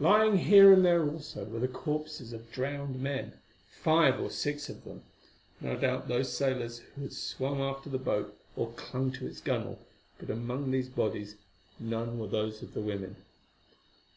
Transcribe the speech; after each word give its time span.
Lying 0.00 0.38
here 0.38 0.72
and 0.72 0.84
there 0.84 1.08
also 1.08 1.44
were 1.44 1.60
the 1.60 1.68
corpses 1.68 2.32
of 2.32 2.50
drowned 2.50 3.00
men, 3.00 3.34
five 3.70 4.18
or 4.18 4.28
six 4.28 4.68
of 4.68 4.82
them: 4.82 5.04
no 5.60 5.76
doubt 5.76 6.08
those 6.08 6.36
sailors 6.36 6.78
who 6.96 7.02
had 7.02 7.12
swum 7.12 7.60
after 7.60 7.88
the 7.88 7.96
boat 7.96 8.36
or 8.56 8.72
clung 8.72 9.12
to 9.12 9.26
its 9.28 9.40
gunwale, 9.40 9.78
but 10.18 10.30
among 10.30 10.72
these 10.72 10.88
bodies 10.88 11.36
none 11.78 12.18
were 12.18 12.26
those 12.26 12.60
of 12.60 12.74
women. 12.74 13.14